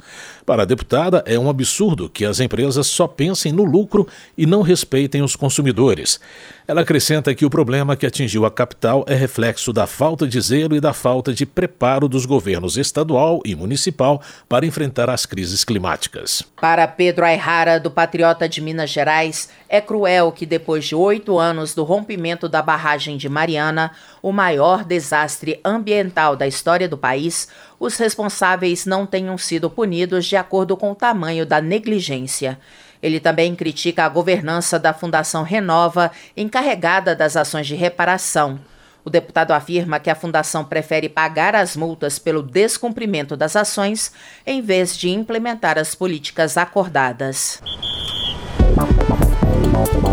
Para 0.50 0.64
a 0.64 0.66
deputada, 0.66 1.22
é 1.26 1.38
um 1.38 1.48
absurdo 1.48 2.10
que 2.10 2.24
as 2.24 2.40
empresas 2.40 2.88
só 2.88 3.06
pensem 3.06 3.52
no 3.52 3.62
lucro 3.62 4.08
e 4.36 4.44
não 4.44 4.62
respeitem 4.62 5.22
os 5.22 5.36
consumidores. 5.36 6.18
Ela 6.66 6.80
acrescenta 6.80 7.32
que 7.36 7.44
o 7.44 7.50
problema 7.50 7.96
que 7.96 8.04
atingiu 8.04 8.44
a 8.44 8.50
capital 8.50 9.04
é 9.06 9.14
reflexo 9.14 9.72
da 9.72 9.86
falta 9.86 10.26
de 10.26 10.40
zelo 10.40 10.74
e 10.74 10.80
da 10.80 10.92
falta 10.92 11.32
de 11.32 11.46
preparo 11.46 12.08
dos 12.08 12.26
governos 12.26 12.76
estadual 12.76 13.40
e 13.44 13.54
municipal 13.54 14.20
para 14.48 14.66
enfrentar 14.66 15.08
as 15.08 15.24
crises 15.24 15.62
climáticas. 15.64 16.42
Para 16.60 16.86
Pedro 16.88 17.24
Ayrara, 17.24 17.78
do 17.78 17.90
Patriota 17.90 18.48
de 18.48 18.60
Minas 18.60 18.90
Gerais, 18.90 19.48
é 19.68 19.80
cruel 19.80 20.32
que 20.32 20.46
depois 20.46 20.84
de 20.84 20.96
oito 20.96 21.38
anos 21.38 21.74
do 21.74 21.84
rompimento 21.84 22.48
da 22.48 22.60
barragem 22.60 23.16
de 23.16 23.28
Mariana, 23.28 23.92
o 24.20 24.32
maior 24.32 24.84
desastre 24.84 25.60
ambiental 25.64 26.34
da 26.34 26.46
história 26.46 26.88
do 26.88 26.98
país, 26.98 27.48
os 27.80 27.96
responsáveis 27.96 28.84
não 28.84 29.06
tenham 29.06 29.38
sido 29.38 29.70
punidos 29.70 30.26
de 30.26 30.36
acordo 30.36 30.76
com 30.76 30.92
o 30.92 30.94
tamanho 30.94 31.46
da 31.46 31.62
negligência. 31.62 32.60
Ele 33.02 33.18
também 33.18 33.56
critica 33.56 34.04
a 34.04 34.08
governança 34.10 34.78
da 34.78 34.92
Fundação 34.92 35.42
Renova, 35.42 36.10
encarregada 36.36 37.16
das 37.16 37.38
ações 37.38 37.66
de 37.66 37.74
reparação. 37.74 38.60
O 39.02 39.08
deputado 39.08 39.52
afirma 39.52 39.98
que 39.98 40.10
a 40.10 40.14
fundação 40.14 40.62
prefere 40.62 41.08
pagar 41.08 41.56
as 41.56 41.74
multas 41.74 42.18
pelo 42.18 42.42
descumprimento 42.42 43.34
das 43.34 43.56
ações 43.56 44.12
em 44.46 44.60
vez 44.60 44.94
de 44.94 45.08
implementar 45.08 45.78
as 45.78 45.94
políticas 45.94 46.58
acordadas. 46.58 47.62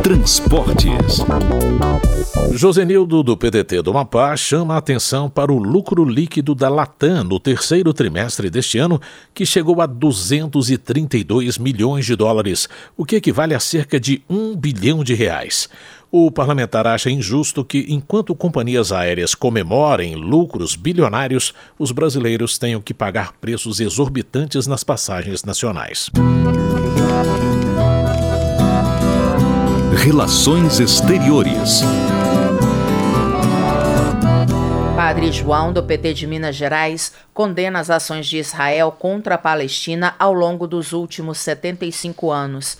Transportes. 0.01 1.25
Josenildo, 2.53 3.21
do 3.21 3.35
PDT 3.35 3.81
do 3.81 3.91
Amapá, 3.91 4.35
chama 4.37 4.75
a 4.75 4.77
atenção 4.77 5.29
para 5.29 5.51
o 5.51 5.57
lucro 5.57 6.05
líquido 6.05 6.55
da 6.55 6.69
Latam 6.69 7.23
no 7.23 7.39
terceiro 7.39 7.93
trimestre 7.93 8.49
deste 8.49 8.77
ano, 8.77 9.01
que 9.33 9.45
chegou 9.45 9.81
a 9.81 9.85
232 9.85 11.57
milhões 11.57 12.05
de 12.05 12.15
dólares, 12.15 12.69
o 12.95 13.03
que 13.03 13.17
equivale 13.17 13.53
a 13.53 13.59
cerca 13.59 13.99
de 13.99 14.21
um 14.29 14.55
bilhão 14.55 15.03
de 15.03 15.13
reais. 15.13 15.67
O 16.09 16.31
parlamentar 16.31 16.87
acha 16.87 17.09
injusto 17.09 17.65
que, 17.65 17.85
enquanto 17.89 18.33
companhias 18.33 18.93
aéreas 18.93 19.35
comemorem 19.35 20.15
lucros 20.15 20.75
bilionários, 20.75 21.53
os 21.77 21.91
brasileiros 21.91 22.57
tenham 22.57 22.81
que 22.81 22.93
pagar 22.93 23.33
preços 23.33 23.81
exorbitantes 23.81 24.65
nas 24.65 24.83
passagens 24.83 25.43
nacionais. 25.43 26.09
Relações 29.97 30.79
Exteriores. 30.79 31.81
Padre 34.95 35.31
João, 35.31 35.73
do 35.73 35.83
PT 35.83 36.13
de 36.13 36.27
Minas 36.27 36.55
Gerais, 36.55 37.11
condena 37.33 37.79
as 37.79 37.89
ações 37.89 38.27
de 38.27 38.37
Israel 38.37 38.91
contra 38.91 39.35
a 39.35 39.37
Palestina 39.37 40.15
ao 40.17 40.33
longo 40.33 40.65
dos 40.65 40.93
últimos 40.93 41.39
75 41.39 42.31
anos. 42.31 42.77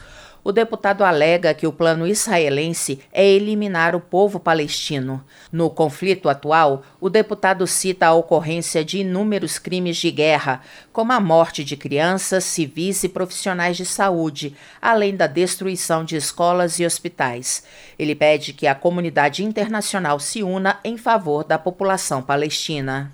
O 0.48 0.54
deputado 0.54 1.04
alega 1.04 1.54
que 1.54 1.68
o 1.68 1.74
plano 1.74 2.08
israelense 2.08 3.02
é 3.12 3.28
eliminar 3.28 3.94
o 3.94 4.00
povo 4.00 4.40
palestino. 4.40 5.22
No 5.52 5.70
conflito 5.70 6.30
atual, 6.30 6.84
o 7.02 7.10
deputado 7.10 7.68
cita 7.68 8.08
a 8.08 8.14
ocorrência 8.14 8.82
de 8.82 9.00
inúmeros 9.00 9.60
crimes 9.60 9.98
de 9.98 10.10
guerra, 10.10 10.62
como 10.94 11.12
a 11.12 11.20
morte 11.20 11.66
de 11.66 11.76
crianças, 11.76 12.46
civis 12.46 13.04
e 13.04 13.10
profissionais 13.10 13.76
de 13.76 13.86
saúde, 13.86 14.56
além 14.82 15.18
da 15.18 15.28
destruição 15.28 16.06
de 16.06 16.16
escolas 16.16 16.80
e 16.80 16.86
hospitais. 16.86 17.66
Ele 18.00 18.16
pede 18.16 18.54
que 18.54 18.68
a 18.68 18.74
comunidade 18.74 19.44
internacional 19.44 20.18
se 20.18 20.44
una 20.44 20.80
em 20.82 20.98
favor 20.98 21.44
da 21.44 21.58
população 21.58 22.22
palestina. 22.22 23.12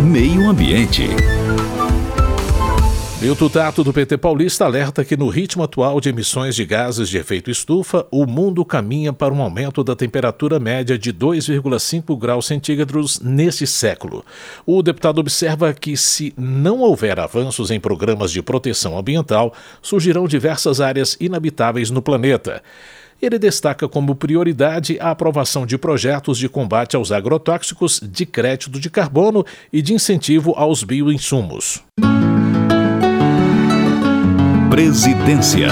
Meio 0.00 0.48
Ambiente. 0.48 1.10
Milton 3.18 3.48
Tato, 3.48 3.82
do 3.82 3.94
PT 3.94 4.18
Paulista, 4.18 4.66
alerta 4.66 5.02
que 5.02 5.16
no 5.16 5.30
ritmo 5.30 5.62
atual 5.62 6.02
de 6.02 6.10
emissões 6.10 6.54
de 6.54 6.66
gases 6.66 7.08
de 7.08 7.16
efeito 7.16 7.50
estufa, 7.50 8.06
o 8.10 8.26
mundo 8.26 8.62
caminha 8.62 9.10
para 9.10 9.32
um 9.32 9.40
aumento 9.40 9.82
da 9.82 9.96
temperatura 9.96 10.60
média 10.60 10.98
de 10.98 11.14
2,5 11.14 12.16
graus 12.18 12.44
centígrados 12.44 13.18
neste 13.20 13.66
século. 13.66 14.22
O 14.66 14.82
deputado 14.82 15.18
observa 15.18 15.72
que, 15.72 15.96
se 15.96 16.34
não 16.36 16.80
houver 16.80 17.18
avanços 17.18 17.70
em 17.70 17.80
programas 17.80 18.30
de 18.30 18.42
proteção 18.42 18.98
ambiental, 18.98 19.50
surgirão 19.80 20.28
diversas 20.28 20.78
áreas 20.78 21.16
inabitáveis 21.18 21.90
no 21.90 22.02
planeta. 22.02 22.62
Ele 23.20 23.38
destaca 23.38 23.88
como 23.88 24.14
prioridade 24.14 24.98
a 25.00 25.10
aprovação 25.10 25.64
de 25.64 25.78
projetos 25.78 26.36
de 26.36 26.50
combate 26.50 26.96
aos 26.96 27.10
agrotóxicos, 27.10 27.98
de 27.98 28.26
crédito 28.26 28.78
de 28.78 28.90
carbono 28.90 29.42
e 29.72 29.80
de 29.80 29.94
incentivo 29.94 30.52
aos 30.54 30.84
bioinsumos. 30.84 31.82
Presidência. 34.76 35.68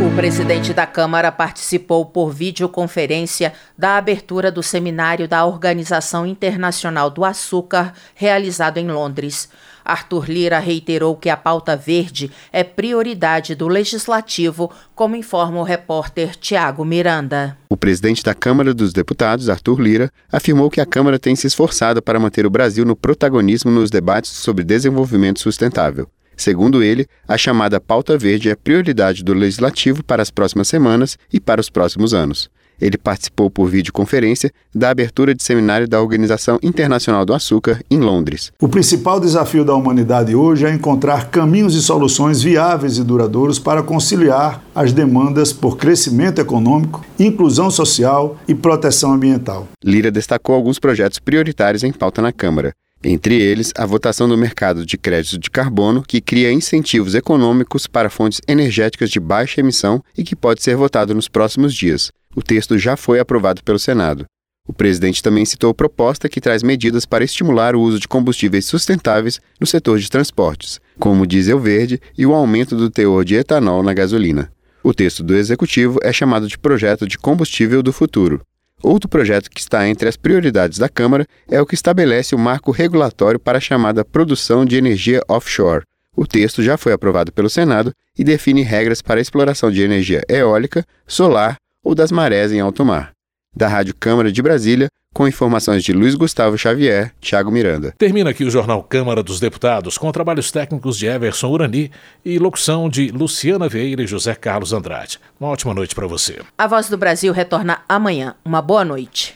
O 0.00 0.14
presidente 0.14 0.72
da 0.72 0.86
Câmara 0.86 1.32
participou 1.32 2.06
por 2.06 2.30
videoconferência 2.30 3.52
da 3.76 3.96
abertura 3.96 4.52
do 4.52 4.62
seminário 4.62 5.26
da 5.26 5.44
Organização 5.44 6.24
Internacional 6.24 7.10
do 7.10 7.24
Açúcar, 7.24 7.94
realizado 8.14 8.78
em 8.78 8.86
Londres. 8.86 9.48
Arthur 9.84 10.30
Lira 10.30 10.60
reiterou 10.60 11.16
que 11.16 11.28
a 11.28 11.36
pauta 11.36 11.76
verde 11.76 12.30
é 12.52 12.62
prioridade 12.62 13.56
do 13.56 13.66
legislativo, 13.66 14.70
como 14.94 15.16
informa 15.16 15.58
o 15.58 15.64
repórter 15.64 16.36
Tiago 16.36 16.84
Miranda. 16.84 17.58
O 17.68 17.76
presidente 17.76 18.22
da 18.22 18.34
Câmara 18.34 18.72
dos 18.72 18.92
Deputados, 18.92 19.48
Arthur 19.48 19.80
Lira, 19.80 20.12
afirmou 20.30 20.70
que 20.70 20.80
a 20.80 20.86
Câmara 20.86 21.18
tem 21.18 21.34
se 21.34 21.48
esforçado 21.48 22.00
para 22.00 22.20
manter 22.20 22.46
o 22.46 22.50
Brasil 22.50 22.84
no 22.84 22.94
protagonismo 22.94 23.68
nos 23.68 23.90
debates 23.90 24.30
sobre 24.30 24.62
desenvolvimento 24.62 25.40
sustentável. 25.40 26.08
Segundo 26.38 26.84
ele, 26.84 27.04
a 27.26 27.36
chamada 27.36 27.80
pauta 27.80 28.16
verde 28.16 28.48
é 28.48 28.54
prioridade 28.54 29.24
do 29.24 29.34
legislativo 29.34 30.04
para 30.04 30.22
as 30.22 30.30
próximas 30.30 30.68
semanas 30.68 31.18
e 31.32 31.40
para 31.40 31.60
os 31.60 31.68
próximos 31.68 32.14
anos. 32.14 32.48
Ele 32.80 32.96
participou 32.96 33.50
por 33.50 33.68
videoconferência 33.68 34.52
da 34.72 34.90
abertura 34.90 35.34
de 35.34 35.42
seminário 35.42 35.88
da 35.88 36.00
Organização 36.00 36.60
Internacional 36.62 37.26
do 37.26 37.34
Açúcar 37.34 37.82
em 37.90 37.98
Londres. 37.98 38.52
O 38.62 38.68
principal 38.68 39.18
desafio 39.18 39.64
da 39.64 39.74
humanidade 39.74 40.32
hoje 40.36 40.64
é 40.64 40.72
encontrar 40.72 41.28
caminhos 41.28 41.74
e 41.74 41.82
soluções 41.82 42.40
viáveis 42.40 42.96
e 42.96 43.02
duradouros 43.02 43.58
para 43.58 43.82
conciliar 43.82 44.62
as 44.72 44.92
demandas 44.92 45.52
por 45.52 45.76
crescimento 45.76 46.40
econômico, 46.40 47.04
inclusão 47.18 47.68
social 47.68 48.36
e 48.46 48.54
proteção 48.54 49.12
ambiental. 49.12 49.66
Lira 49.84 50.12
destacou 50.12 50.54
alguns 50.54 50.78
projetos 50.78 51.18
prioritários 51.18 51.82
em 51.82 51.92
pauta 51.92 52.22
na 52.22 52.32
Câmara. 52.32 52.72
Entre 53.02 53.40
eles, 53.40 53.72
a 53.76 53.86
votação 53.86 54.28
do 54.28 54.36
mercado 54.36 54.84
de 54.84 54.98
crédito 54.98 55.38
de 55.38 55.48
carbono, 55.48 56.02
que 56.02 56.20
cria 56.20 56.52
incentivos 56.52 57.14
econômicos 57.14 57.86
para 57.86 58.10
fontes 58.10 58.40
energéticas 58.48 59.08
de 59.08 59.20
baixa 59.20 59.60
emissão 59.60 60.02
e 60.16 60.24
que 60.24 60.34
pode 60.34 60.62
ser 60.62 60.76
votado 60.76 61.14
nos 61.14 61.28
próximos 61.28 61.72
dias. 61.72 62.10
O 62.34 62.42
texto 62.42 62.76
já 62.76 62.96
foi 62.96 63.20
aprovado 63.20 63.62
pelo 63.62 63.78
Senado. 63.78 64.24
O 64.66 64.72
presidente 64.72 65.22
também 65.22 65.44
citou 65.44 65.72
proposta 65.72 66.28
que 66.28 66.40
traz 66.40 66.62
medidas 66.62 67.06
para 67.06 67.24
estimular 67.24 67.74
o 67.74 67.80
uso 67.80 68.00
de 68.00 68.08
combustíveis 68.08 68.66
sustentáveis 68.66 69.40
no 69.60 69.66
setor 69.66 69.98
de 69.98 70.10
transportes, 70.10 70.80
como 70.98 71.22
o 71.22 71.26
diesel 71.26 71.58
verde 71.58 72.00
e 72.18 72.26
o 72.26 72.34
aumento 72.34 72.76
do 72.76 72.90
teor 72.90 73.24
de 73.24 73.36
etanol 73.36 73.82
na 73.82 73.94
gasolina. 73.94 74.52
O 74.82 74.92
texto 74.92 75.22
do 75.22 75.36
executivo 75.36 75.98
é 76.02 76.12
chamado 76.12 76.48
de 76.48 76.58
Projeto 76.58 77.06
de 77.06 77.16
Combustível 77.16 77.82
do 77.82 77.92
Futuro. 77.92 78.42
Outro 78.82 79.08
projeto 79.08 79.50
que 79.50 79.60
está 79.60 79.88
entre 79.88 80.08
as 80.08 80.16
prioridades 80.16 80.78
da 80.78 80.88
Câmara 80.88 81.26
é 81.50 81.60
o 81.60 81.66
que 81.66 81.74
estabelece 81.74 82.34
o 82.34 82.38
marco 82.38 82.70
regulatório 82.70 83.40
para 83.40 83.58
a 83.58 83.60
chamada 83.60 84.04
produção 84.04 84.64
de 84.64 84.76
energia 84.76 85.20
offshore. 85.28 85.84
O 86.16 86.26
texto 86.26 86.62
já 86.62 86.76
foi 86.76 86.92
aprovado 86.92 87.32
pelo 87.32 87.50
Senado 87.50 87.92
e 88.16 88.24
define 88.24 88.62
regras 88.62 89.02
para 89.02 89.20
a 89.20 89.22
exploração 89.22 89.70
de 89.70 89.82
energia 89.82 90.22
eólica, 90.28 90.84
solar 91.06 91.56
ou 91.82 91.94
das 91.94 92.10
marés 92.10 92.52
em 92.52 92.60
alto 92.60 92.84
mar. 92.84 93.12
Da 93.54 93.68
Rádio 93.68 93.94
Câmara 93.98 94.30
de 94.30 94.42
Brasília, 94.42 94.88
com 95.14 95.26
informações 95.26 95.82
de 95.82 95.92
Luiz 95.92 96.14
Gustavo 96.14 96.56
Xavier, 96.56 97.12
Thiago 97.20 97.50
Miranda. 97.50 97.92
Termina 97.98 98.30
aqui 98.30 98.44
o 98.44 98.50
Jornal 98.50 98.82
Câmara 98.82 99.22
dos 99.22 99.40
Deputados, 99.40 99.98
com 99.98 100.12
trabalhos 100.12 100.52
técnicos 100.52 100.96
de 100.96 101.06
Everson 101.06 101.48
Urani 101.48 101.90
e 102.24 102.38
locução 102.38 102.88
de 102.88 103.10
Luciana 103.10 103.68
Vieira 103.68 104.02
e 104.02 104.06
José 104.06 104.34
Carlos 104.34 104.72
Andrade. 104.72 105.18
Uma 105.40 105.50
ótima 105.50 105.74
noite 105.74 105.94
para 105.94 106.06
você. 106.06 106.40
A 106.56 106.66
Voz 106.66 106.88
do 106.88 106.96
Brasil 106.96 107.32
retorna 107.32 107.80
amanhã. 107.88 108.34
Uma 108.44 108.62
boa 108.62 108.84
noite. 108.84 109.34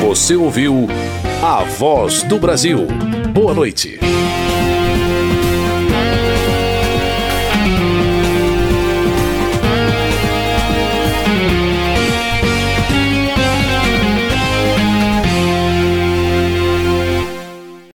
Você 0.00 0.36
ouviu 0.36 0.86
A 1.42 1.62
Voz 1.64 2.22
do 2.22 2.38
Brasil. 2.38 2.86
Boa 3.34 3.52
noite. 3.52 3.98